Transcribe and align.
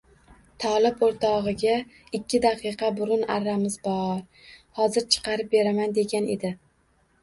Tolib 0.61 1.03
o‘rtog‘iga 1.07 1.75
ikki 2.21 2.41
daqiqa 2.47 2.91
burun 2.97 3.29
arramiz 3.37 3.79
bor, 3.87 4.27
hozir 4.83 5.11
chiqarib 5.15 5.57
beraman 5.57 5.99
degan 6.05 6.37
edi 6.39 6.57